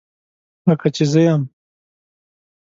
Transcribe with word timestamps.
لکه 0.67 0.87
زه 0.93 0.99
چې 1.11 1.21
یم 1.27 1.41